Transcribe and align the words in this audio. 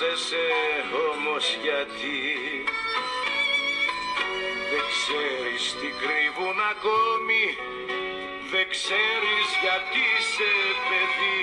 βιάζεσαι 0.00 0.46
όμως 1.10 1.44
γιατί 1.66 2.18
Δεν 4.70 4.84
ξέρεις 4.92 5.62
τι 5.80 5.88
κρύβουν 6.02 6.58
ακόμη 6.74 7.44
Δεν 8.52 8.66
ξέρεις 8.74 9.48
γιατί 9.64 10.04
σε 10.34 10.52
παιδί 10.88 11.42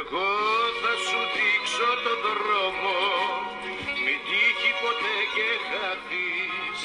Εγώ 0.00 0.30
θα 0.82 0.94
σου 1.06 1.20
δείξω 1.34 1.90
το 2.04 2.14
δρόμο 2.24 2.98
Μην 4.04 4.18
τύχει 4.28 4.72
ποτέ 4.82 5.16
και 5.34 5.48
χαθείς 5.68 6.80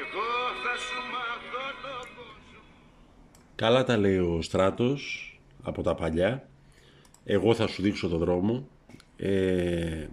Εγώ 0.00 0.30
θα 0.62 0.74
σου 0.84 0.98
μάθω 1.12 1.64
το 1.82 1.94
κόσμο 2.14 2.60
Καλά 3.54 3.84
τα 3.84 3.96
λέει 3.96 4.18
ο 4.18 4.42
Στράτος 4.42 5.02
από 5.62 5.82
τα 5.82 5.94
παλιά. 5.94 6.48
Εγώ 7.24 7.54
θα 7.54 7.66
σου 7.66 7.82
δείξω 7.82 8.08
το 8.08 8.16
δρόμο. 8.18 8.68
Ε, 9.16 10.06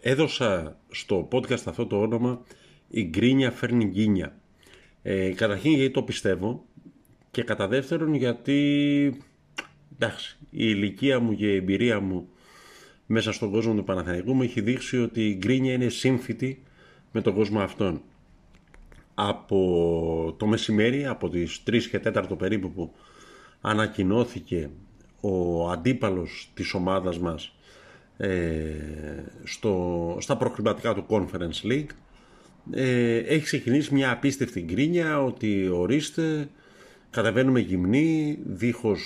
έδωσα 0.00 0.76
στο 0.90 1.28
podcast 1.32 1.62
αυτό 1.66 1.86
το 1.86 2.00
όνομα 2.00 2.42
«Η 2.88 3.02
γκρίνια 3.04 3.50
φέρνει 3.50 3.84
γκίνια». 3.84 4.36
Ε, 5.02 5.32
καταρχήν 5.32 5.72
γιατί 5.72 5.92
το 5.92 6.02
πιστεύω 6.02 6.64
και 7.30 7.42
κατά 7.42 7.68
δεύτερον 7.68 8.14
γιατί 8.14 9.22
εντάξει, 9.94 10.36
η 10.40 10.48
ηλικία 10.50 11.20
μου 11.20 11.34
και 11.34 11.46
η 11.46 11.56
εμπειρία 11.56 12.00
μου 12.00 12.28
μέσα 13.06 13.32
στον 13.32 13.50
κόσμο 13.50 13.74
του 13.74 13.84
Παναθηναϊκού 13.84 14.34
μου 14.34 14.42
έχει 14.42 14.60
δείξει 14.60 15.00
ότι 15.00 15.28
η 15.28 15.36
γκρίνια 15.38 15.72
είναι 15.72 15.88
σύμφυτη 15.88 16.62
με 17.12 17.20
τον 17.20 17.34
κόσμο 17.34 17.60
αυτόν 17.60 18.02
από 19.14 20.34
το 20.38 20.46
μεσημέρι, 20.46 21.06
από 21.06 21.28
τις 21.28 21.62
3 21.66 21.82
και 21.82 22.00
4 22.04 22.38
περίπου 22.38 22.72
που 22.72 22.94
ανακοινώθηκε 23.60 24.70
ο 25.24 25.68
αντίπαλος 25.70 26.50
της 26.54 26.74
ομάδας 26.74 27.18
μας 27.18 27.54
ε, 28.16 28.60
στο, 29.44 30.16
στα 30.20 30.36
προκριματικά 30.36 30.94
του 30.94 31.06
Conference 31.08 31.70
League 31.70 31.90
ε, 32.70 33.16
έχει 33.16 33.44
ξεκινήσει 33.44 33.94
μια 33.94 34.10
απίστευτη 34.10 34.60
γκρίνια 34.60 35.22
ότι 35.22 35.68
ορίστε 35.68 36.48
κατεβαίνουμε 37.10 37.60
γυμνοί 37.60 38.38
δίχως 38.44 39.02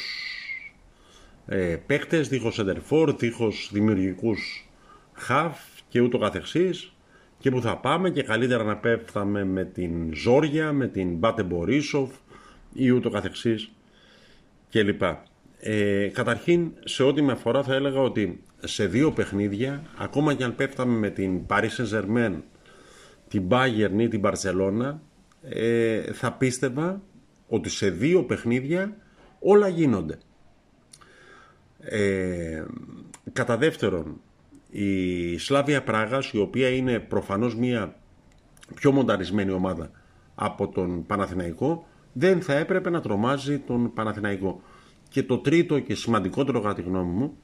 ε, 1.46 1.76
παίκτες, 1.86 2.28
δίχως 2.28 2.58
εντερφόρ, 2.58 3.16
δίχως 3.16 3.70
δημιουργικούς 3.72 4.70
χαφ 5.12 5.58
και 5.88 6.00
ούτω 6.00 6.18
καθεξής 6.18 6.92
και 7.38 7.50
που 7.50 7.60
θα 7.60 7.76
πάμε 7.76 8.10
και 8.10 8.22
καλύτερα 8.22 8.64
να 8.64 8.76
πέφταμε 8.76 9.44
με 9.44 9.64
την 9.64 10.14
Ζόρια, 10.14 10.72
με 10.72 10.88
την 10.88 11.16
Μπάτε 11.16 11.42
Μπορίσοφ 11.42 12.10
ή 12.72 12.90
ούτω 12.90 13.10
καθεξής 13.10 13.70
και 14.68 14.82
λοιπά. 14.82 15.22
Ε, 15.68 16.08
καταρχήν, 16.08 16.72
σε 16.84 17.02
ό,τι 17.02 17.22
με 17.22 17.32
αφορά 17.32 17.62
θα 17.62 17.74
έλεγα 17.74 18.00
ότι 18.00 18.42
σε 18.64 18.86
δύο 18.86 19.12
παιχνίδια, 19.12 19.82
ακόμα 19.98 20.34
και 20.34 20.44
αν 20.44 20.54
πέφταμε 20.54 20.98
με 20.98 21.10
την 21.10 21.40
Paris 21.48 21.68
Saint-Germain, 21.78 22.32
την 23.28 23.48
Bayern 23.48 23.98
ή 23.98 24.08
την 24.08 24.22
Barcelona, 24.24 24.94
ε, 25.42 26.12
θα 26.12 26.32
πίστευα 26.32 27.02
ότι 27.48 27.68
σε 27.68 27.90
δύο 27.90 28.24
παιχνίδια 28.24 28.96
όλα 29.38 29.68
γίνονται. 29.68 30.18
Ε, 31.80 32.64
κατά 33.32 33.56
δεύτερον, 33.56 34.20
η 34.70 35.38
Σλάβια 35.38 35.82
Πράγας, 35.82 36.30
η 36.30 36.38
οποία 36.38 36.68
είναι 36.68 36.98
προφανώς 36.98 37.56
μια 37.56 37.96
πιο 38.74 38.92
μονταρισμένη 38.92 39.50
ομάδα 39.50 39.90
από 40.34 40.68
τον 40.68 41.06
Παναθηναϊκό, 41.06 41.86
δεν 42.12 42.42
θα 42.42 42.54
έπρεπε 42.54 42.90
να 42.90 43.00
τρομάζει 43.00 43.58
τον 43.58 43.92
Παναθηναϊκό. 43.94 44.62
Και 45.16 45.22
το 45.22 45.38
τρίτο 45.38 45.78
και 45.78 45.94
σημαντικότερο 45.94 46.60
κατά 46.60 46.74
τη 46.74 46.82
γνώμη 46.82 47.12
μου 47.12 47.36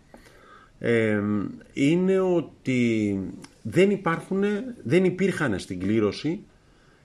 ε, 0.78 1.20
είναι 1.72 2.20
ότι 2.20 3.20
δεν, 3.62 3.90
υπάρχουν, 3.90 4.42
δεν 4.82 5.04
υπήρχαν 5.04 5.58
στην 5.58 5.80
κλήρωση 5.80 6.44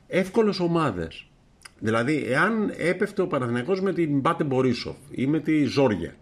εύκολες 0.07 0.59
ομάδες. 0.59 1.27
Δηλαδή, 1.79 2.23
εάν 2.27 2.73
έπεφτε 2.77 3.21
ο 3.21 3.27
Παναθηναϊκός 3.27 3.81
με 3.81 3.93
την 3.93 4.19
Μπάτε 4.19 4.43
Μπορίσοφ 4.43 4.95
ή 5.11 5.27
με 5.27 5.39
τη 5.39 5.63
Ζόρια, 5.63 6.15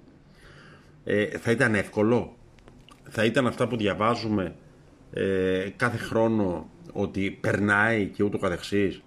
ε, 1.03 1.25
θα 1.25 1.51
ήταν 1.51 1.75
εύκολο; 1.75 2.37
Θα 3.03 3.25
ήταν 3.25 3.47
αυτά 3.47 3.67
που 3.67 3.77
διαβάζουμε 3.77 4.55
ε, 5.13 5.69
κάθε 5.75 5.97
χρόνο 5.97 6.69
ότι 6.93 7.37
περνάει 7.41 8.05
και 8.05 8.23
ούτω 8.23 8.37
καθεξής; 8.37 9.01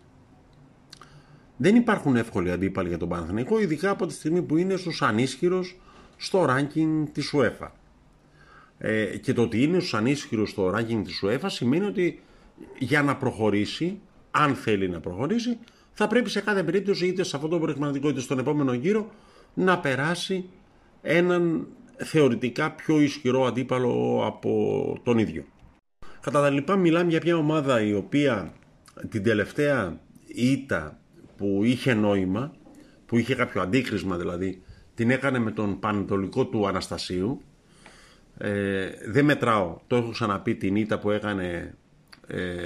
Δεν 1.61 1.77
υπάρχουν 1.77 2.17
εύκολοι 2.17 2.51
αντίπαλοι 2.51 2.89
για 2.89 2.99
τον 2.99 3.09
Παναθηναϊκό, 3.09 3.61
ειδικά 3.61 3.91
από 3.91 4.07
τη 4.07 4.13
στιγμή 4.13 4.43
που 4.43 4.57
είναι 4.57 4.77
στους 4.77 5.03
ανίσχυρος 5.03 5.77
στο 6.17 6.47
ranking 6.49 7.05
της 7.13 7.35
UEFA. 7.37 7.69
Ε, 8.79 9.17
και 9.17 9.33
το 9.33 9.43
ότι 9.43 9.63
είναι 9.63 9.79
στους 9.79 9.95
ανίσχυρος 9.95 10.51
στο 10.51 10.75
ranking 10.77 11.01
της 11.05 11.23
UEFA 11.25 11.47
σημαίνει 11.47 11.85
ότι 11.85 12.23
για 12.79 13.03
να 13.03 13.17
προχωρήσει, 13.17 14.01
αν 14.31 14.55
θέλει 14.55 14.89
να 14.89 15.01
προχωρήσει, 15.01 15.59
θα 15.93 16.07
πρέπει 16.07 16.31
σε 16.31 16.41
κάθε 16.41 16.63
περίπτωση 16.63 17.07
είτε 17.07 17.23
σε 17.23 17.37
αυτό 17.37 17.49
το 17.49 17.59
προηγουματικό 17.59 18.09
είτε 18.09 18.21
στον 18.21 18.39
επόμενο 18.39 18.73
γύρο 18.73 19.11
να 19.55 19.79
περάσει 19.79 20.45
έναν 21.03 21.67
θεωρητικά 21.97 22.71
πιο 22.71 23.01
ισχυρό 23.01 23.47
αντίπαλο 23.47 24.23
από 24.27 25.01
τον 25.03 25.19
ίδιο. 25.19 25.45
Κατά 26.21 26.41
τα 26.41 26.51
λοιπά 26.51 26.77
μιλάμε 26.77 27.11
για 27.11 27.21
μια 27.25 27.37
ομάδα 27.37 27.83
η 27.83 27.95
οποία 27.95 28.53
την 29.09 29.23
τελευταία 29.23 30.01
ήττα 30.27 30.99
που 31.39 31.61
είχε 31.65 31.95
νόημα, 31.95 32.53
που 33.07 33.19
είχε 33.19 33.35
κάποιο 33.35 33.63
αντίκρισμα 33.63 34.17
δηλαδή, 34.17 34.63
την 34.95 35.11
έκανε 35.11 35.39
με 35.39 35.51
τον 35.51 35.79
πανετολικό 35.79 36.47
του 36.47 36.69
Αναστασίου. 36.69 37.43
Ε, 38.39 38.89
δεν 39.07 39.25
μετράω, 39.25 39.81
το 39.87 39.97
έχω 39.97 40.11
ξαναπεί 40.11 40.55
την 40.55 40.77
ήττα 40.77 40.99
που 40.99 41.11
έκανε 41.11 41.75
ε, 42.27 42.63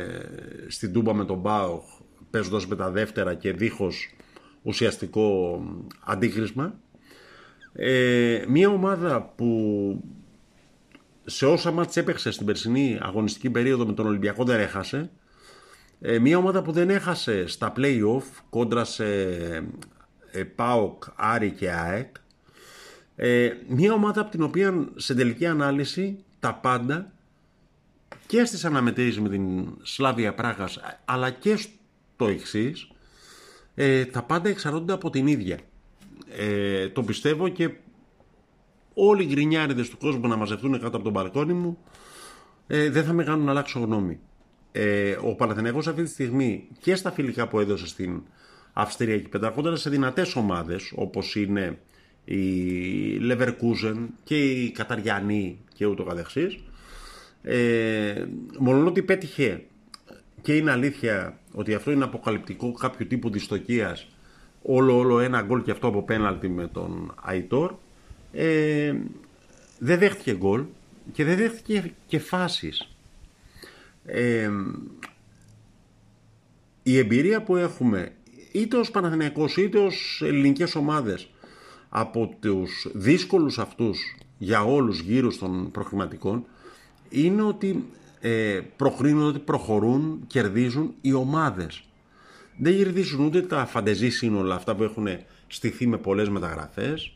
στην 0.67 0.93
Τούμπα 0.93 1.15
με 1.15 1.25
τον 1.25 1.39
Μπάοχ 1.39 1.85
παίζοντας 2.31 2.67
με 2.67 2.77
τα 2.77 2.91
δεύτερα 2.91 3.35
και 3.35 3.53
δίχως 3.53 4.15
ουσιαστικό 4.63 5.59
αντίκρισμα 6.05 6.75
ε, 7.73 8.45
μια 8.49 8.69
ομάδα 8.69 9.33
που 9.37 10.05
σε 11.25 11.47
όσα 11.47 11.71
μάτς 11.71 11.97
έπαιξε 11.97 12.31
στην 12.31 12.47
περσινή 12.47 12.99
αγωνιστική 13.01 13.51
περίοδο 13.51 13.87
με 13.87 13.93
τον 13.93 14.07
Ολυμπιακό 14.07 14.45
δεν 14.45 14.61
έχασε. 14.61 15.11
Ε, 16.05 16.19
μια 16.19 16.37
ομάδα 16.37 16.63
που 16.63 16.73
δεν 16.73 16.91
έχασε 16.91 17.47
στα 17.47 17.73
play-off 17.77 18.23
κόντρα 18.51 18.85
σε 18.85 19.05
ε, 20.31 20.45
ΠΑΟΚ, 20.55 21.05
Άρη 21.15 21.51
και 21.51 21.71
ΑΕΚ. 21.71 22.17
Ε, 23.17 23.51
μια 23.69 23.93
ομάδα 23.93 24.21
από 24.21 24.31
την 24.31 24.43
οποία 24.43 24.89
σε 24.97 25.15
τελική 25.15 25.47
ανάλυση 25.47 26.25
τα 26.41 26.55
πάντα 26.55 27.13
και 28.27 28.45
στις 28.45 28.65
αναμετρήσεις 28.65 29.21
με 29.21 29.29
την 29.29 29.69
Σλάβια 29.83 30.35
Πράγας 30.35 30.81
αλλά 31.05 31.31
και 31.31 31.57
στο 31.57 32.27
εξής, 32.27 32.91
ε, 33.75 34.05
τα 34.05 34.23
πάντα 34.23 34.49
εξαρτώνται 34.49 34.93
από 34.93 35.11
την 35.11 35.27
ίδια. 35.27 35.59
Ε, 36.39 36.89
το 36.89 37.03
πιστεύω 37.03 37.49
και 37.49 37.71
όλοι 38.95 39.23
οι 39.23 39.27
γκρινιάριδες 39.27 39.89
του 39.89 39.99
κόσμου 39.99 40.29
να 40.29 40.37
μαζευτούν 40.37 40.73
κάτω 40.73 40.87
από 40.87 41.03
τον 41.03 41.13
μπαλκόνι 41.13 41.53
μου 41.53 41.79
ε, 42.67 42.91
δεν 42.91 43.05
θα 43.05 43.13
με 43.13 43.25
κάνουν 43.25 43.45
να 43.45 43.51
αλλάξω 43.51 43.81
γνώμη. 43.81 44.21
Ε, 44.73 45.17
ο 45.21 45.35
Παναθηναϊκός 45.35 45.87
αυτή 45.87 46.03
τη 46.03 46.09
στιγμή 46.09 46.69
και 46.81 46.95
στα 46.95 47.11
φιλικά 47.11 47.49
που 47.49 47.61
έδωσε 47.61 47.87
στην 47.87 48.23
Αυστρία 48.73 49.19
και 49.19 49.29
πενταρχόντας 49.29 49.81
σε 49.81 49.91
δυνατές 49.91 50.37
ομάδες 50.37 50.93
όπως 50.95 51.37
είναι 51.37 51.79
η 52.25 52.41
Leverkusen 53.31 54.07
και 54.25 54.51
η 54.51 54.71
Καταριανή 54.71 55.59
και 55.75 55.87
ούτω 55.87 56.03
καθεξής 56.03 56.59
ε, 57.43 58.25
μόνο 58.59 58.87
ότι 58.87 59.03
πέτυχε 59.03 59.63
και 60.43 60.57
είναι 60.57 60.71
αλήθεια 60.71 61.39
ότι 61.53 61.75
αυτό 61.75 61.91
είναι 61.91 62.05
αποκαλυπτικό 62.05 62.73
κάποιου 62.73 63.07
τύπου 63.07 63.31
δυστοκίας 63.31 64.07
όλο 64.63 64.97
όλο 64.99 65.21
ένα 65.21 65.43
γκολ 65.43 65.63
και 65.63 65.71
αυτό 65.71 65.87
από 65.87 66.03
πέναλτι 66.03 66.49
με 66.49 66.67
τον 66.67 67.15
Αϊτόρ 67.23 67.75
ε, 68.33 68.95
δεν 69.79 69.99
δέχτηκε 69.99 70.35
γκολ 70.35 70.65
και 71.13 71.25
δεν 71.25 71.37
δέχτηκε 71.37 71.93
και 72.07 72.19
φάσεις 72.19 72.92
ε, 74.05 74.51
η 76.83 76.99
εμπειρία 76.99 77.43
που 77.43 77.57
έχουμε 77.57 78.13
είτε 78.53 78.77
ως 78.77 78.91
Παναθηναϊκός 78.91 79.57
είτε 79.57 79.79
ως 79.79 80.23
ελληνικές 80.25 80.75
ομάδες 80.75 81.31
από 81.89 82.37
τους 82.41 82.87
δύσκολους 82.93 83.59
αυτούς 83.59 84.17
για 84.39 84.65
όλους 84.65 85.01
γύρω 85.01 85.37
των 85.37 85.71
προχρηματικών 85.71 86.45
είναι 87.09 87.43
ότι 87.43 87.85
ε, 88.21 88.61
ότι 89.23 89.39
προχωρούν, 89.39 90.25
κερδίζουν 90.27 90.95
οι 91.01 91.13
ομάδες. 91.13 91.85
Δεν 92.59 92.73
γυρδίζουν 92.73 93.25
ούτε 93.25 93.41
τα 93.41 93.67
φαντεζή 93.67 94.09
σύνολα 94.11 94.55
αυτά 94.55 94.75
που 94.75 94.83
έχουν 94.83 95.07
στηθεί 95.47 95.87
με 95.87 95.97
πολλές 95.97 96.29
μεταγραφές 96.29 97.13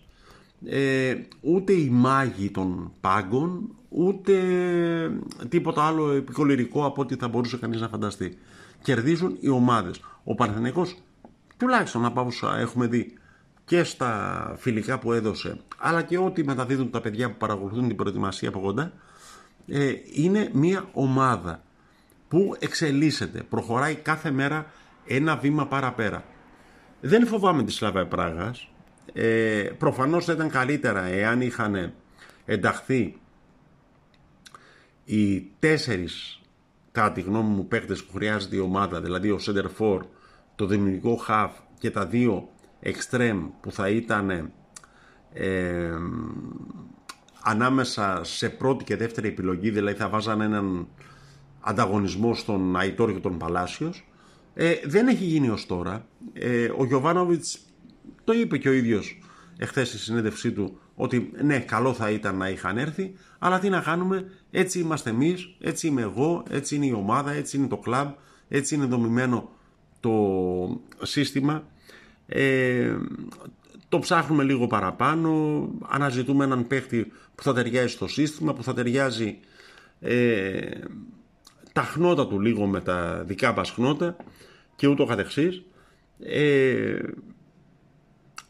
ε, 0.65 1.15
ούτε 1.41 1.73
οι 1.73 1.89
μάγοι 1.91 2.51
των 2.51 2.93
πάγκων 3.01 3.71
ούτε 3.89 4.35
τίποτα 5.49 5.83
άλλο 5.83 6.11
επικολυρικό 6.11 6.85
από 6.85 7.03
ό,τι 7.03 7.17
θα 7.17 7.29
μπορούσε 7.29 7.57
κανείς 7.57 7.81
να 7.81 7.89
φανταστεί. 7.89 8.39
Κερδίζουν 8.83 9.37
οι 9.41 9.49
ομάδες. 9.49 10.01
Ο 10.25 10.35
Παναθηναϊκός 10.35 10.97
τουλάχιστον 11.57 12.05
από 12.05 12.25
όσα 12.25 12.59
έχουμε 12.59 12.87
δει 12.87 13.13
και 13.65 13.85
στα 13.85 14.55
φιλικά 14.59 14.99
που 14.99 15.13
έδωσε 15.13 15.61
αλλά 15.79 16.03
και 16.03 16.19
ό,τι 16.19 16.45
μεταδίδουν 16.45 16.91
τα 16.91 17.01
παιδιά 17.01 17.31
που 17.31 17.37
παρακολουθούν 17.37 17.87
την 17.87 17.97
προετοιμασία 17.97 18.49
από 18.49 18.61
κοντά 18.61 18.93
ε, 19.67 19.93
είναι 20.13 20.51
μια 20.53 20.89
ομάδα 20.93 21.63
που 22.29 22.57
εξελίσσεται, 22.59 23.43
προχωράει 23.43 23.95
κάθε 23.95 24.31
μέρα 24.31 24.67
ένα 25.07 25.37
βήμα 25.37 25.67
παραπέρα. 25.67 26.25
Δεν 27.01 27.27
φοβάμαι 27.27 27.65
τη 27.65 27.73
Σλάβα 27.73 28.07
Πράγας. 28.07 28.69
Ε, 29.13 29.71
προφανώς 29.79 30.25
θα 30.25 30.33
ήταν 30.33 30.51
καλύτερα 30.51 31.05
εάν 31.05 31.41
είχαν 31.41 31.93
ενταχθεί 32.45 33.21
οι 35.05 35.41
τέσσερις 35.59 36.41
κατά 36.93 37.13
τη 37.13 37.21
γνώμη 37.21 37.49
μου 37.49 37.67
παίκτες 37.67 38.05
που 38.05 38.13
χρειάζεται 38.13 38.57
η 38.57 38.59
ομάδα, 38.59 39.01
δηλαδή 39.01 39.31
ο 39.31 39.39
Center 39.47 39.67
For, 39.79 40.01
το 40.55 40.67
δημιουργικό 40.67 41.21
Half 41.29 41.51
και 41.79 41.91
τα 41.91 42.07
δύο 42.07 42.49
Extreme 42.83 43.43
που 43.61 43.73
θα 43.73 43.89
ήταν 43.89 44.53
ε, 45.33 45.91
ανάμεσα 47.43 48.21
σε 48.25 48.49
πρώτη 48.49 48.85
και 48.85 48.97
δεύτερη 48.97 49.29
επιλογή, 49.29 49.71
δηλαδή 49.71 49.97
θα 49.97 50.09
βάζαν 50.09 50.41
έναν 50.41 50.89
ανταγωνισμό 51.61 52.35
στον 52.35 52.77
Αϊτόρ 52.77 53.13
και 53.13 53.19
τον 53.19 53.39
Παλάσιος. 53.39 54.09
Ε, 54.55 54.75
δεν 54.85 55.09
έχει 55.09 55.25
γίνει 55.25 55.49
ως 55.49 55.67
τώρα. 55.67 56.07
Ε, 56.33 56.71
ο 56.77 56.85
Γιωβάνοβιτς 56.85 57.59
το 58.27 58.33
είπε 58.33 58.59
και 58.59 58.69
ο 58.69 58.73
ίδιος 58.73 59.19
εχθές 59.59 59.89
στη 59.89 59.99
συνέντευξή 59.99 60.53
του 60.53 60.79
ότι 60.95 61.31
ναι 61.43 61.59
καλό 61.59 61.93
θα 61.93 62.11
ήταν 62.11 62.37
να 62.37 62.49
είχαν 62.49 62.79
έρθει 62.79 63.15
αλλά 63.39 63.59
τι 63.59 63.69
να 63.69 63.81
κάνουμε 63.81 64.31
έτσι 64.51 64.79
είμαστε 64.79 65.11
εμείς, 65.11 65.57
έτσι 65.61 65.87
είμαι 65.87 66.03
εγώ, 66.03 66.43
έτσι 66.51 66.75
είναι 66.77 66.87
η 66.87 66.93
ομάδα, 66.93 67.31
έτσι 67.31 67.57
είναι 67.57 67.67
το 67.67 67.77
κλαμπ, 67.77 68.09
έτσι 68.49 68.75
είναι 68.75 68.85
δομημένο 68.85 69.51
το 70.01 70.81
σύστημα. 71.03 71.65
Ε, 72.27 72.97
το 73.89 73.99
ψάχνουμε 73.99 74.43
λίγο 74.43 74.67
παραπάνω 74.67 75.61
αναζητούμε 75.89 76.45
έναν 76.45 76.67
παίχτη 76.67 77.13
που 77.35 77.43
θα 77.43 77.53
ταιριάζει 77.53 77.93
στο 77.93 78.07
σύστημα 78.07 78.55
που 78.55 78.63
θα 78.63 78.75
ταιριάζει 78.75 79.39
ε, 80.01 80.71
τα 81.73 81.83
χνότα 81.83 82.27
του 82.27 82.41
λίγο 82.41 82.67
με 82.67 82.81
τα 82.81 83.25
δικά 83.27 83.53
μας 83.53 83.71
χνότα 83.71 84.17
και 84.77 84.87
ούτω 84.87 85.05
καθεξής. 85.05 85.63
Ε, 86.21 86.99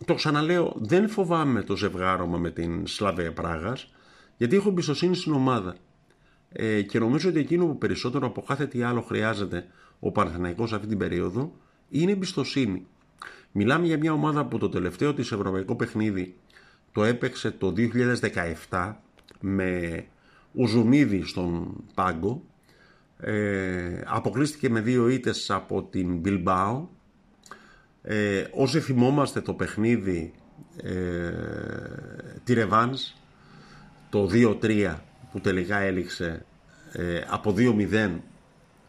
το 0.05 0.15
ξαναλέω 0.15 0.73
δεν 0.77 1.09
φοβάμαι 1.09 1.63
το 1.63 1.77
ζευγάρωμα 1.77 2.39
με 2.39 2.51
την 2.51 2.87
Σλαβία 2.87 3.33
Πράγας 3.33 3.91
γιατί 4.37 4.57
έχω 4.57 4.69
εμπιστοσύνη 4.69 5.17
στην 5.17 5.33
ομάδα. 5.33 5.77
Ε, 6.49 6.83
και 6.83 6.99
νομίζω 6.99 7.29
ότι 7.29 7.39
εκείνο 7.39 7.67
που 7.67 7.79
περισσότερο 7.79 8.27
από 8.27 8.43
κάθε 8.43 8.67
τι 8.67 8.83
άλλο 8.83 9.01
χρειάζεται 9.01 9.67
ο 10.01 10.13
Παναθηναϊκός 10.13 10.73
αυτή 10.73 10.87
την 10.87 10.99
περίοδο 10.99 11.53
είναι 11.89 12.13
εμπιστοσύνη. 12.13 12.87
Μιλάμε 13.53 13.87
για 13.87 13.99
μια 13.99 14.13
ομάδα 14.13 14.45
που 14.45 14.59
το 14.59 14.69
τελευταίο 14.69 15.15
της 15.15 15.33
ευρωπαϊκό 15.33 15.77
παιχνίδι 15.77 16.37
το 16.93 17.05
έπαιξε 17.05 17.51
το 17.51 17.73
2017 18.71 18.95
με 19.41 20.05
Ουζουνίδη 20.53 21.23
στον 21.23 21.75
πάγκο. 21.95 22.43
Ε, 23.19 24.03
αποκλείστηκε 24.07 24.71
με 24.71 24.81
δύο 24.81 25.09
ήτες 25.09 25.51
από 25.51 25.83
την 25.83 26.21
Bilbao 26.25 26.83
ε, 28.09 28.45
όσοι 28.51 28.81
θυμόμαστε 28.81 29.41
το 29.41 29.55
παιχνίδι 29.55 30.33
ε, 30.83 31.33
τη 32.45 32.55
Ρεβάνς 32.55 33.15
το 34.11 34.29
2-3 34.33 34.95
που 35.33 35.41
τελικά 35.41 35.79
έληξε 35.79 36.45
ε, 36.93 37.21
από 37.29 37.55
2-0 37.57 38.11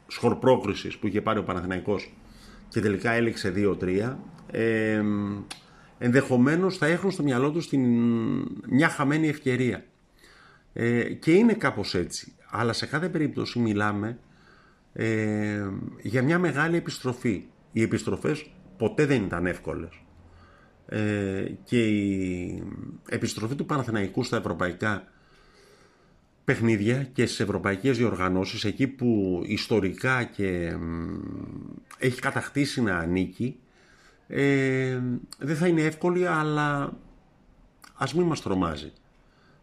σχορ 0.07 0.37
που 0.99 1.07
είχε 1.07 1.21
πάρει 1.21 1.39
ο 1.39 1.43
Παναθηναϊκός 1.43 2.13
και 2.69 2.79
τελικά 2.79 3.11
έληξε 3.11 3.53
2-3 3.55 4.15
ε, 4.51 5.01
ενδεχομένως 5.97 6.77
θα 6.77 6.85
έχουν 6.85 7.11
στο 7.11 7.23
μυαλό 7.23 7.51
τους 7.51 7.69
την, 7.69 7.83
μια 8.69 8.89
χαμένη 8.89 9.27
ευκαιρία 9.27 9.85
ε, 10.73 11.03
και 11.03 11.31
είναι 11.31 11.53
κάπως 11.53 11.95
έτσι 11.95 12.33
αλλά 12.49 12.73
σε 12.73 12.85
κάθε 12.85 13.09
περίπτωση 13.09 13.59
μιλάμε 13.59 14.19
ε, 14.93 15.69
για 16.01 16.21
μια 16.21 16.39
μεγάλη 16.39 16.75
επιστροφή. 16.75 17.43
Οι 17.71 17.81
επιστροφές 17.81 18.51
ποτέ 18.77 19.05
δεν 19.05 19.23
ήταν 19.23 19.45
εύκολες. 19.45 19.89
Ε, 20.85 21.45
και 21.63 21.87
η 21.87 22.63
επιστροφή 23.09 23.55
του 23.55 23.65
Παναθηναϊκού 23.65 24.23
στα 24.23 24.37
ευρωπαϊκά 24.37 25.07
παιχνίδια 26.43 27.03
και 27.03 27.25
στις 27.25 27.39
ευρωπαϊκές 27.39 27.97
διοργανώσεις 27.97 28.63
εκεί 28.63 28.87
που 28.87 29.41
ιστορικά 29.45 30.23
και 30.23 30.77
έχει 31.97 32.19
κατακτήσει 32.19 32.81
να 32.81 32.97
ανήκει 32.97 33.59
ε, 34.27 34.99
δεν 35.37 35.55
θα 35.55 35.67
είναι 35.67 35.81
εύκολη 35.81 36.27
αλλά 36.27 36.97
ας 37.93 38.13
μην 38.13 38.25
μας 38.25 38.41
τρομάζει. 38.41 38.91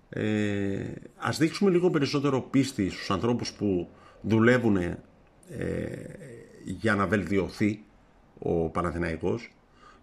Ε, 0.09 0.93
ας 1.17 1.39
δείξουμε 1.39 1.71
λίγο 1.71 1.91
περισσότερο 1.91 2.41
πίστη 2.41 2.91
στους 2.91 3.11
ανθρώπους 3.11 3.53
που 3.53 3.89
δουλεύουν 4.21 4.77
ε, 4.77 4.99
για 6.65 6.95
να 6.95 7.07
βελτιωθεί 7.07 7.85
ο 8.45 8.69
Παναθηναϊκός. 8.69 9.53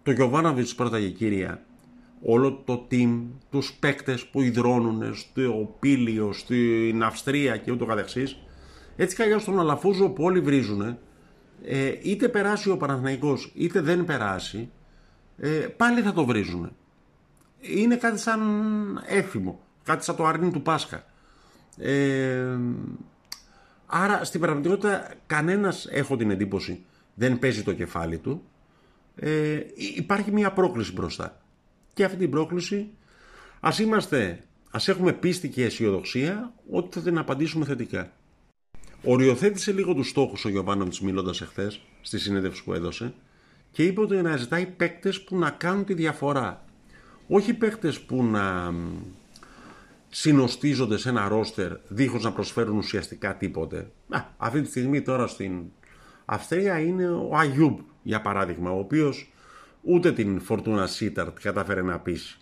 Το 0.04 0.12
Γιωβάναβιτς 0.12 0.76
πρώτα 0.76 1.00
και 1.00 1.10
κύρια, 1.10 1.62
όλο 2.22 2.62
το 2.66 2.88
team, 2.92 3.22
τους 3.50 3.74
παίκτες 3.74 4.26
που 4.26 4.42
υδρώνουν 4.42 5.16
στο 5.16 5.76
Πήλιο, 5.80 6.34
στην 6.34 7.04
Αυστρία 7.04 7.58
και 7.58 7.72
ούτω 7.72 7.86
καθεξής, 7.86 8.38
έτσι 8.96 9.16
κι 9.16 9.22
αλλιώς 9.22 9.44
τον 9.44 9.60
Αλαφούζο 9.60 10.10
που 10.10 10.24
όλοι 10.24 10.40
βρίζουν, 10.40 10.82
ε, 11.64 11.94
είτε 12.02 12.30
περάσει 12.30 12.70
ο 12.70 12.78
Παναθηναϊκός 12.78 13.52
είτε 13.56 13.82
δεν 13.82 14.06
περάσει, 14.06 14.70
ε, 15.38 15.50
πάλι 15.50 16.02
θα 16.02 16.14
το 16.14 16.26
βρίζουν. 16.26 16.72
Είναι 17.60 17.96
κάτι 17.96 18.20
σαν 18.20 18.42
έφημο. 19.08 19.60
Κάτι 19.84 20.04
σαν 20.04 20.16
το 20.16 20.26
αρνί 20.26 20.52
του 20.52 20.62
Πάσχα. 20.62 21.04
Ε, 21.78 22.58
άρα 23.86 24.24
στην 24.24 24.40
πραγματικότητα 24.40 25.14
κανένας 25.26 25.88
έχω 25.92 26.18
την 26.18 26.32
εντύπωση 26.32 26.86
δεν 27.22 27.40
παίζει 27.40 27.64
το 27.64 27.74
κεφάλι 27.74 28.18
του. 28.18 28.44
Ε, 29.16 29.60
υπάρχει 29.96 30.32
μια 30.32 30.52
πρόκληση 30.52 30.94
μπροστά. 30.94 31.42
Και 31.94 32.04
αυτή 32.04 32.18
την 32.18 32.30
πρόκληση 32.30 32.90
ας 33.60 33.80
είμαστε, 33.80 34.44
ας 34.72 34.88
έχουμε 34.88 35.14
πίστη 35.14 35.50
και 35.50 35.66
αισιοδοξία 35.66 36.54
ότι 36.70 37.00
θα 37.00 37.04
την 37.04 37.18
απαντήσουμε 37.18 37.66
θετικά. 37.66 38.12
Οριοθέτησε 39.04 39.72
λίγο 39.72 39.94
τους 39.94 40.10
στόχους 40.10 40.46
ο 40.46 40.50
Γιωβάνοβιτς 40.50 41.02
μιλώντας 41.02 41.42
εχθές 41.42 41.82
στη 42.02 42.20
συνέντευξη 42.20 42.64
που 42.64 42.74
έδωσε 42.74 43.14
και 43.72 43.84
είπε 43.84 44.02
ότι 44.02 44.16
να 44.16 44.38
ζητάει 44.38 44.66
παίκτες 44.66 45.22
που 45.22 45.38
να 45.38 45.50
κάνουν 45.50 45.86
τη 45.86 45.94
διαφορά. 45.94 46.66
Όχι 47.28 47.54
παίκτες 47.54 48.00
που 48.00 48.24
να 48.24 48.74
συνωστίζονται 50.10 50.98
σε 50.98 51.10
ένα 51.10 51.28
ρόστερ 51.28 51.72
δίχως 51.88 52.24
να 52.24 52.32
προσφέρουν 52.32 52.78
ουσιαστικά 52.78 53.38
τίποτε. 53.38 53.92
Α, 54.10 54.24
αυτή 54.38 54.62
τη 54.62 54.70
στιγμή 54.70 55.02
τώρα 55.02 55.28
στην 55.28 55.64
Αυστρία 56.34 56.80
είναι 56.80 57.10
ο 57.10 57.30
Αγιούμπ 57.34 57.80
για 58.04 58.22
παράδειγμα, 58.22 58.72
ο 58.72 58.80
οποίος 58.80 59.32
ούτε 59.82 60.12
την 60.12 60.42
Φορτούνα 60.42 60.88
Σίταρτ 60.88 61.38
κατάφερε 61.42 61.82
να 61.82 62.00
πείσει. 62.00 62.38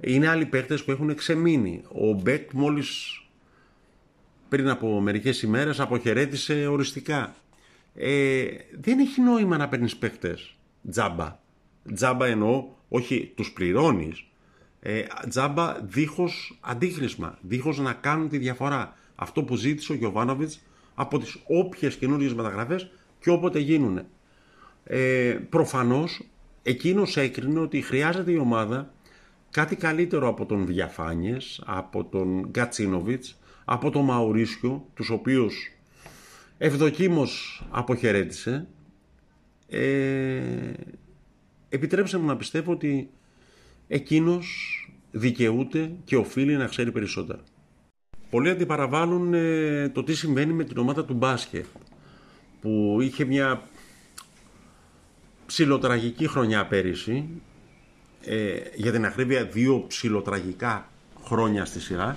Είναι 0.00 0.28
άλλοι 0.28 0.46
παίκτες 0.46 0.84
που 0.84 0.90
έχουν 0.90 1.14
ξεμείνει. 1.14 1.82
Ο 1.92 2.12
Μπεκ 2.12 2.52
μόλις 2.52 3.20
πριν 4.48 4.68
από 4.68 5.00
μερικές 5.00 5.42
ημέρες 5.42 5.80
αποχαιρέτησε 5.80 6.66
οριστικά. 6.66 7.34
Ε, 7.94 8.44
δεν 8.80 8.98
έχει 8.98 9.20
νόημα 9.20 9.56
να 9.56 9.68
παίρνεις 9.68 9.96
παίκτες 9.96 10.56
τζάμπα. 10.90 11.38
Τζάμπα 11.94 12.26
εννοώ, 12.26 12.68
όχι 12.88 13.32
τους 13.36 13.52
πληρώνεις, 13.52 14.24
ε, 14.80 15.02
τζάμπα 15.28 15.80
δίχως 15.80 16.58
αντίχρησμα, 16.60 17.38
δίχως 17.40 17.78
να 17.78 17.92
κάνουν 17.92 18.28
τη 18.28 18.38
διαφορά. 18.38 18.96
Αυτό 19.14 19.42
που 19.42 19.56
ζήτησε 19.56 19.92
ο 19.92 19.94
Γιωβάνοβιτς 19.94 20.60
από 20.94 21.18
τις 21.18 21.36
όποιες 21.46 21.96
καινούργιες 21.96 22.34
μεταγραφές 22.34 22.90
και 23.26 23.32
όποτε 23.32 23.58
γίνουν. 23.58 24.00
Ε, 24.84 25.38
προφανώς 25.48 26.22
εκείνος 26.62 27.16
έκρινε 27.16 27.58
ότι 27.60 27.80
χρειάζεται 27.80 28.30
η 28.30 28.36
ομάδα 28.36 28.94
κάτι 29.50 29.76
καλύτερο 29.76 30.28
από 30.28 30.46
τον 30.46 30.66
Διαφάνιες, 30.66 31.62
από 31.66 32.04
τον 32.04 32.48
Γκατσίνοβιτς, 32.50 33.38
από 33.64 33.90
τον 33.90 34.04
Μαουρίσιο, 34.04 34.86
τους 34.94 35.10
οποίους 35.10 35.72
ευδοκίμως 36.58 37.64
αποχαιρέτησε. 37.70 38.66
Ε, 39.68 40.40
επιτρέψτε 41.68 42.18
μου 42.18 42.26
να 42.26 42.36
πιστεύω 42.36 42.72
ότι 42.72 43.10
εκείνος 43.88 44.46
δικαιούται 45.10 45.92
και 46.04 46.16
οφείλει 46.16 46.56
να 46.56 46.66
ξέρει 46.66 46.92
περισσότερα. 46.92 47.40
Πολλοί 48.30 48.50
αντιπαραβάλλουν 48.50 49.34
ε, 49.34 49.88
το 49.88 50.02
τι 50.02 50.14
συμβαίνει 50.14 50.52
με 50.52 50.64
την 50.64 50.78
ομάδα 50.78 51.04
του 51.04 51.14
μπάσκετ 51.14 51.64
που 52.60 52.98
είχε 53.00 53.24
μια 53.24 53.62
ψιλοτραγική 55.46 56.28
χρονιά 56.28 56.66
πέρυσι 56.66 57.28
ε, 58.24 58.54
για 58.74 58.92
την 58.92 59.04
ακρίβεια 59.04 59.44
δύο 59.44 59.84
ψιλοτραγικά 59.88 60.88
χρόνια 61.24 61.64
στη 61.64 61.80
σειρά 61.80 62.16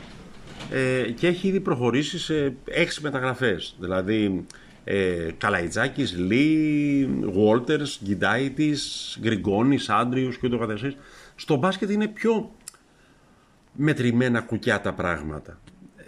ε, 0.71 1.11
και 1.11 1.27
έχει 1.27 1.47
ήδη 1.47 1.59
προχωρήσει 1.59 2.19
σε 2.19 2.55
έξι 2.65 3.01
μεταγραφές 3.01 3.75
δηλαδή 3.79 4.45
Ε, 4.83 5.31
Καλαϊτζάκης, 5.37 6.17
Λί, 6.17 7.09
Βόλτερς, 7.23 7.99
Γκιντάιτης, 8.03 9.17
Γκριγκόνης, 9.21 9.89
Άντριους 9.89 10.37
και 10.37 10.47
ούτω 10.47 10.57
καθεσής. 10.57 10.97
Στο 11.35 11.55
μπάσκετ 11.55 11.89
είναι 11.89 12.07
πιο 12.07 12.51
μετρημένα 13.73 14.41
κουκιά 14.41 14.81
τα 14.81 14.93
πράγματα. 14.93 15.59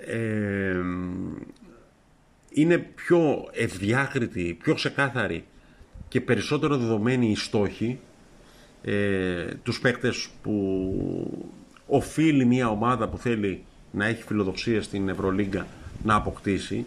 Ε, 0.05 0.81
είναι 2.53 2.77
πιο 2.77 3.49
ευδιάκριτη, 3.51 4.57
πιο 4.63 4.73
ξεκάθαρη 4.73 5.43
και 6.07 6.21
περισσότερο 6.21 6.77
δεδομένη 6.77 7.29
οι 7.29 7.35
στόχοι 7.35 7.99
ε, 8.83 9.45
τους 9.63 9.79
παίκτες 9.79 10.29
που 10.41 11.51
οφείλει 11.87 12.45
μια 12.45 12.69
ομάδα 12.69 13.09
που 13.09 13.17
θέλει 13.17 13.63
να 13.91 14.05
έχει 14.05 14.23
φιλοδοξία 14.23 14.81
στην 14.81 15.09
Ευρωλίγκα 15.09 15.67
να 16.03 16.15
αποκτήσει 16.15 16.85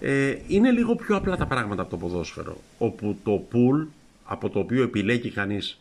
ε, 0.00 0.36
είναι 0.46 0.70
λίγο 0.70 0.94
πιο 0.94 1.16
απλά 1.16 1.36
τα 1.36 1.46
πράγματα 1.46 1.82
από 1.82 1.90
το 1.90 1.96
ποδόσφαιρο 1.96 2.56
όπου 2.78 3.16
το 3.24 3.30
πουλ 3.30 3.82
από 4.24 4.50
το 4.50 4.58
οποίο 4.58 4.82
επιλέγει 4.82 5.30
κανείς 5.30 5.80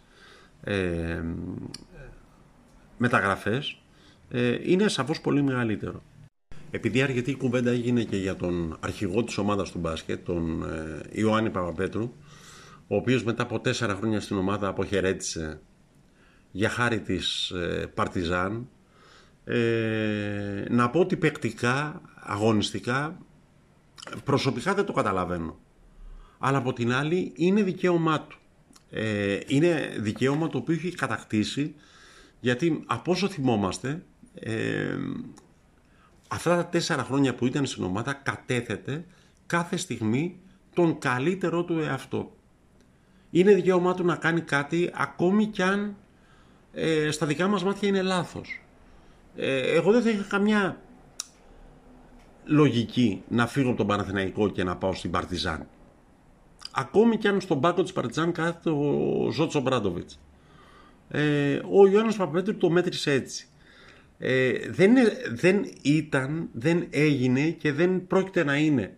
ε, 0.64 1.24
μεταγραφές 2.98 3.78
ε, 4.32 4.58
είναι 4.64 4.88
σαφώς 4.88 5.22
πολύ 5.22 5.42
μεγαλύτερο. 5.42 6.02
Επειδή 6.72 7.02
αρκετή 7.02 7.36
κουβέντα 7.36 7.72
έγινε 7.72 8.04
και 8.04 8.18
για 8.18 8.36
τον 8.36 8.78
αρχηγό 8.80 9.24
της 9.24 9.38
ομάδας 9.38 9.72
του 9.72 9.80
μπάσκετ, 9.80 10.26
τον 10.26 10.64
ε, 10.64 11.02
Ιωάννη 11.12 11.50
Παπαπέτρου, 11.50 12.14
ο 12.88 12.96
οποίος 12.96 13.24
μετά 13.24 13.44
από 13.44 13.60
τέσσερα 13.60 13.96
χρόνια 13.96 14.20
στην 14.20 14.38
ομάδα 14.38 14.68
αποχαιρέτησε 14.68 15.60
για 16.52 16.70
χάρη 16.70 17.00
της 17.02 17.50
ε, 17.50 17.92
Παρτιζάν, 17.94 18.70
ε, 19.44 20.66
να 20.70 20.90
πω 20.90 21.00
ότι 21.00 21.18
παικτικά, 21.18 22.02
αγωνιστικά, 22.16 23.18
προσωπικά 24.24 24.74
δεν 24.74 24.86
το 24.86 24.94
καταλαβαίνω. 24.94 25.60
Αλλά 26.40 26.58
από 26.58 26.74
την 26.74 26.94
άλλη 26.94 27.32
είναι 27.36 27.64
δικαίωμά 27.64 28.22
του. 28.22 28.40
Ε, 28.90 29.40
είναι 29.48 29.96
δικαίωμα 30.00 30.48
το 30.48 30.58
οποίο 30.58 30.76
έχει 30.76 30.96
κατακτήσει 30.96 31.76
γιατί 32.40 32.84
από 32.86 33.12
όσο 33.12 33.30
θυμόμαστε 33.30 34.04
ε, 34.34 34.98
αυτά 36.34 36.56
τα 36.56 36.66
τέσσερα 36.66 37.04
χρόνια 37.04 37.36
που 37.36 37.46
ήταν 37.46 37.66
στην 37.66 37.84
ομάδα 37.84 38.14
κατέθετε 38.14 39.06
κάθε 39.46 39.78
στιγμή 39.78 40.40
τον 40.74 41.00
καλύτερό 41.00 41.64
του 41.64 41.80
εαυτό. 41.80 42.36
Είναι 43.30 43.54
δικαίωμά 43.54 43.94
του 43.94 44.04
να 44.04 44.16
κάνει 44.16 44.42
κάτι 44.42 44.92
ακόμη 44.94 45.46
κι 45.46 45.62
αν 45.62 45.96
ε, 46.74 47.12
στα 47.12 47.26
δικά 47.26 47.48
μας 47.48 47.64
μάτια 47.64 47.88
είναι 47.88 48.02
λάθος. 48.02 48.62
Ε, 49.36 49.76
εγώ 49.76 49.92
δεν 49.92 50.02
θα 50.02 50.10
είχα 50.10 50.24
καμιά 50.30 50.82
λογική 52.46 53.24
να 53.28 53.48
φύγω 53.48 53.68
από 53.68 53.78
τον 53.78 53.88
Παναθηναϊκό 53.88 54.50
και 54.50 54.64
να 54.64 54.78
πάω 54.78 54.94
στην 54.94 55.12
Παρτιζάν. 55.12 55.68
Ακόμη 56.72 57.18
κι 57.18 57.28
αν 57.28 57.42
στον 57.42 57.60
πάκο 57.62 57.84
της 57.84 57.94
Παρτιζάν 57.94 58.32
κάθεται 58.32 58.70
ο 58.70 59.30
Ζότσο 59.32 59.60
Μπράντοβιτς. 59.60 60.20
Ε, 61.10 61.62
ο 61.72 61.88
Ιωάννης 61.88 62.16
Παπαπέτρου 62.16 62.58
το 62.58 62.70
μέτρησε 62.70 63.12
έτσι. 63.12 63.51
Ε, 64.24 64.52
δεν, 64.70 64.94
δεν 65.34 65.66
ήταν, 65.82 66.50
δεν 66.54 66.88
έγινε 66.90 67.50
και 67.50 67.74
δεν 67.74 68.08
πρόκειται 68.08 68.44
να 68.44 68.58
είναι 68.58 68.98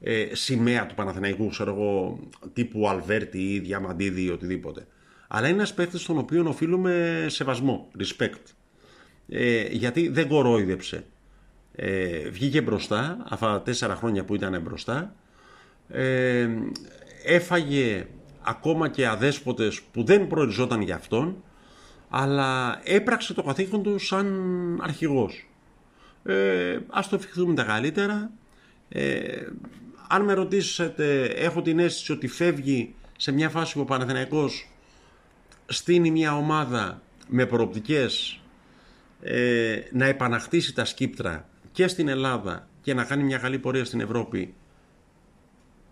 ε, 0.00 0.26
σημαία 0.32 0.86
του 0.86 0.94
Παναθηναϊκού, 0.94 1.48
ξέρω 1.48 1.70
εγώ, 1.70 2.18
τύπου 2.52 2.88
Αλβέρτη 2.88 3.54
ή 3.54 3.58
Διαμαντίδη 3.58 4.24
ή 4.24 4.30
οτιδήποτε. 4.30 4.86
Αλλά 5.28 5.46
είναι 5.46 5.56
ένας 5.56 5.74
παίκτης 5.74 6.00
στον 6.00 6.18
οποίο 6.18 6.44
οφείλουμε 6.48 7.26
σεβασμό, 7.28 7.90
respect. 7.98 8.42
Ε, 9.28 9.66
γιατί 9.70 10.08
δεν 10.08 10.28
κορόιδεψε. 10.28 11.04
Ε, 11.72 12.28
βγήκε 12.28 12.60
μπροστά, 12.60 13.24
αυτά 13.28 13.46
τα 13.46 13.62
τέσσερα 13.62 13.94
χρόνια 13.94 14.24
που 14.24 14.34
ήταν 14.34 14.60
μπροστά. 14.60 15.14
Ε, 15.88 16.48
έφαγε 17.24 18.06
ακόμα 18.42 18.88
και 18.88 19.06
αδέσποτες 19.06 19.80
που 19.82 20.04
δεν 20.04 20.26
προοριζόταν 20.26 20.80
για 20.80 20.94
αυτόν, 20.94 21.42
αλλά 22.18 22.80
έπραξε 22.84 23.34
το 23.34 23.42
καθήκον 23.42 23.82
του 23.82 23.98
σαν 23.98 24.78
αρχηγός. 24.82 25.48
Ε, 26.24 26.78
ας 26.88 27.08
το 27.08 27.16
ευχηθούμε 27.16 27.54
τα 27.54 27.62
καλύτερα. 27.62 28.30
Ε, 28.88 29.46
αν 30.08 30.24
με 30.24 30.32
ρωτήσετε, 30.32 31.24
έχω 31.24 31.62
την 31.62 31.78
αίσθηση 31.78 32.12
ότι 32.12 32.28
φεύγει 32.28 32.94
σε 33.16 33.32
μια 33.32 33.48
φάση 33.48 33.74
που 33.74 33.80
ο 33.80 33.84
Παναθηναϊκός 33.84 34.68
στήνει 35.66 36.10
μια 36.10 36.36
ομάδα 36.36 37.02
με 37.28 37.46
προοπτικές 37.46 38.40
ε, 39.22 39.80
να 39.92 40.06
επανακτήσει 40.06 40.74
τα 40.74 40.84
σκήπτρα 40.84 41.48
και 41.72 41.88
στην 41.88 42.08
Ελλάδα 42.08 42.68
και 42.82 42.94
να 42.94 43.04
κάνει 43.04 43.22
μια 43.22 43.38
καλή 43.38 43.58
πορεία 43.58 43.84
στην 43.84 44.00
Ευρώπη 44.00 44.54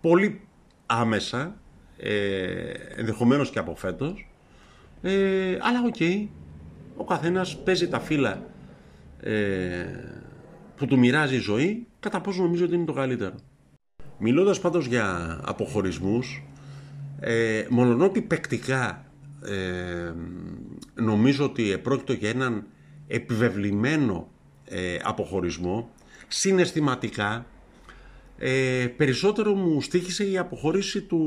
πολύ 0.01 0.41
άμεσα, 0.85 1.55
ε, 1.97 2.69
ενδεχομένως 2.95 3.49
και 3.49 3.59
από 3.59 3.75
φέτος, 3.75 4.27
ε, 5.01 5.57
αλλά 5.61 5.81
οκ, 5.85 6.29
ο 6.97 7.03
καθένας 7.03 7.57
παίζει 7.57 7.87
τα 7.87 7.99
φύλλα 7.99 8.43
ε, 9.19 9.85
που 10.75 10.85
του 10.85 10.97
μοιράζει 10.97 11.35
η 11.35 11.39
ζωή, 11.39 11.87
κατά 11.99 12.21
πόσο 12.21 12.41
νομίζω 12.41 12.65
ότι 12.65 12.75
είναι 12.75 12.85
το 12.85 12.93
καλύτερο. 12.93 13.35
Μιλώντας 14.17 14.59
πάντως 14.59 14.85
για 14.85 15.39
αποχωρισμούς, 15.43 16.43
ε, 17.19 17.65
μολονότι 17.69 18.21
παικτικά 18.21 19.05
ε, 19.45 20.13
νομίζω 20.93 21.45
ότι 21.45 21.71
επρόκειτο 21.71 22.13
για 22.13 22.29
έναν 22.29 22.65
επιβεβλημένο 23.07 24.27
ε, 24.65 24.97
αποχωρισμό, 25.03 25.89
συναισθηματικά 26.27 27.45
ε, 28.37 28.87
περισσότερο 28.97 29.53
μου 29.53 29.81
στήχησε 29.81 30.29
η 30.29 30.37
αποχώρηση 30.37 31.01
του, 31.01 31.21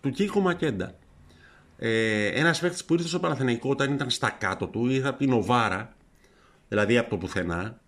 του 0.00 0.10
Κίκο 0.10 0.40
Μακέντα. 0.40 0.94
Ε, 1.84 2.26
ένας 2.26 2.60
παίκτης 2.60 2.84
που 2.84 2.94
ήρθε 2.94 3.08
στο 3.08 3.18
Παναθηναϊκό 3.18 3.70
όταν 3.70 3.92
ήταν 3.92 4.10
στα 4.10 4.30
κάτω 4.30 4.66
του, 4.66 4.86
ήρθε 4.86 5.08
από 5.08 5.18
την 5.18 5.32
Οβάρα, 5.32 5.96
δηλαδή 6.68 6.98
από 6.98 7.10
το 7.10 7.16
πουθενά, 7.16 7.80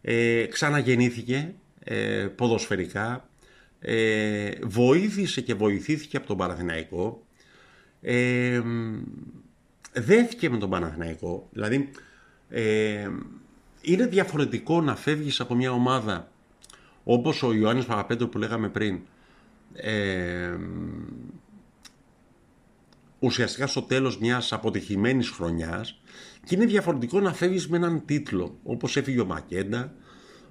ε, 0.00 0.46
ξαναγεννήθηκε 0.46 1.54
ε, 1.84 2.26
ποδοσφαιρικά, 2.36 3.28
ε, 3.80 4.50
βοήθησε 4.62 5.40
και 5.40 5.54
βοηθήθηκε 5.54 6.16
από 6.16 6.26
τον 6.26 6.36
Παναθηναϊκό, 6.36 7.26
ε, 8.00 8.60
δέθηκε 9.92 10.50
με 10.50 10.58
τον 10.58 10.70
Παναθηναϊκό, 10.70 11.48
δηλαδή 11.52 11.90
ε, 12.48 13.08
είναι 13.80 14.06
διαφορετικό 14.06 14.80
να 14.80 14.96
φεύγεις 14.96 15.40
από 15.40 15.54
μια 15.54 15.72
ομάδα 15.72 16.30
όπως 17.04 17.42
ο 17.42 17.52
Ιωάννης 17.52 17.84
Παπαπέτρου 17.84 18.28
που 18.28 18.38
λέγαμε 18.38 18.68
πριν 18.68 19.00
ε, 19.72 20.56
ουσιαστικά 23.20 23.66
στο 23.66 23.82
τέλος 23.82 24.18
μιας 24.18 24.52
αποτυχημένης 24.52 25.30
χρονιάς 25.30 26.00
και 26.44 26.54
είναι 26.54 26.64
διαφορετικό 26.64 27.20
να 27.20 27.32
φεύγεις 27.32 27.68
με 27.68 27.76
έναν 27.76 28.02
τίτλο 28.04 28.58
όπως 28.62 28.96
έφυγε 28.96 29.20
ο 29.20 29.24
Μακέντα 29.24 29.92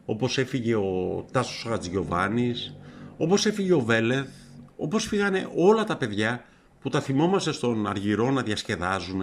όπως 0.06 0.38
έφυγε 0.38 0.76
ο 0.76 1.26
Τάσος 1.32 1.66
Χατζηγιοβάνης 1.68 2.76
όπως 3.18 3.46
έφυγε 3.46 3.74
ο 3.74 3.80
Βέλεθ 3.80 4.28
όπως 4.76 5.06
φύγανε 5.06 5.50
όλα 5.56 5.84
τα 5.84 5.98
παιδιά 5.98 6.46
που 6.82 6.90
τα 6.90 7.02
θυμόμαστε 7.02 7.52
στον 7.52 7.88
Αργυρό 7.88 8.32
να 8.32 8.42
διασκεδάζουν 8.42 9.22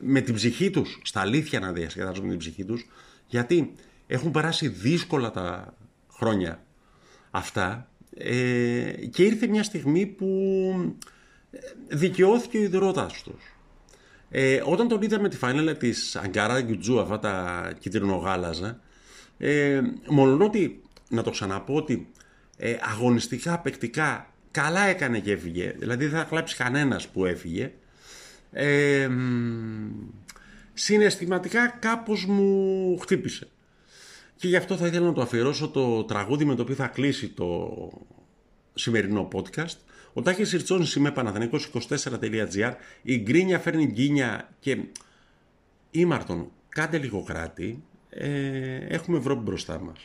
με 0.00 0.20
την 0.20 0.34
ψυχή 0.34 0.70
τους, 0.70 1.00
στα 1.02 1.20
αλήθεια 1.20 1.60
να 1.60 1.72
διασκεδάζουν 1.72 2.24
με 2.24 2.30
την 2.30 2.38
ψυχή 2.38 2.64
τους 2.64 2.86
γιατί 3.26 3.74
έχουν 4.06 4.30
περάσει 4.30 4.68
δύσκολα 4.68 5.30
τα 5.30 5.76
χρόνια 6.12 6.64
αυτά 7.30 7.90
ε, 8.16 8.92
και 9.10 9.24
ήρθε 9.24 9.46
μια 9.46 9.62
στιγμή 9.62 10.06
που 10.06 10.26
ε, 10.78 11.11
δικαιώθηκε 11.88 12.58
ο 12.58 12.62
ιδρώτας 12.62 13.22
τους. 13.22 13.56
Ε, 14.30 14.62
όταν 14.64 14.88
τον 14.88 15.02
είδαμε 15.02 15.28
τη 15.28 15.36
φανέλα 15.36 15.76
της 15.76 16.16
Αγκάρα 16.16 16.60
Γκουτζού, 16.60 17.00
αυτά 17.00 17.18
τα 17.18 17.72
κυτρινογάλαζα, 17.78 18.80
ε, 19.38 19.80
μόνο 20.08 20.44
ότι, 20.44 20.82
να 21.08 21.22
το 21.22 21.30
ξαναπώ 21.30 21.74
ότι 21.74 22.10
ε, 22.56 22.76
αγωνιστικά, 22.80 23.58
παικτικά, 23.58 24.26
καλά 24.50 24.80
έκανε 24.80 25.18
και 25.18 25.32
έφυγε. 25.32 25.74
Δηλαδή 25.78 26.06
δεν 26.06 26.18
θα 26.18 26.24
κλάψει 26.24 26.56
κανένας 26.56 27.08
που 27.08 27.24
έφυγε. 27.24 27.72
Ε, 28.52 29.08
συναισθηματικά 30.74 31.68
κάπως 31.68 32.24
μου 32.26 32.98
χτύπησε. 32.98 33.48
Και 34.36 34.48
γι' 34.48 34.56
αυτό 34.56 34.76
θα 34.76 34.86
ήθελα 34.86 35.06
να 35.06 35.12
το 35.12 35.20
αφιερώσω 35.20 35.68
το 35.68 36.04
τραγούδι 36.04 36.44
με 36.44 36.54
το 36.54 36.62
οποίο 36.62 36.74
θα 36.74 36.86
κλείσει 36.86 37.28
το 37.28 37.70
σημερινό 38.74 39.28
podcast. 39.32 39.76
Ο 40.12 40.22
Τάκης 40.22 40.52
Ιρτσόνης 40.52 40.94
είμαι 40.94 41.12
παναθηναϊκός24.gr 41.16 42.72
Η 43.02 43.18
γκρίνια 43.18 43.58
φέρνει 43.58 43.86
γκίνια 43.86 44.48
και 44.60 44.78
ήμαρτον 45.90 46.50
κάντε 46.68 46.98
λίγο 46.98 47.22
κράτη. 47.22 47.82
Ε, 48.10 48.76
έχουμε 48.76 49.18
Ευρώπη 49.18 49.42
μπροστά 49.42 49.80
μας. 49.80 49.98